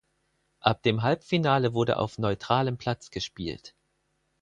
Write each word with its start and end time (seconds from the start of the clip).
Ab 0.61 0.81
dem 0.81 1.03
Halbfinale 1.03 1.75
wurde 1.75 1.97
auf 1.99 2.17
neutralem 2.17 2.75
Platz 2.79 3.11
gespielt. 3.11 3.75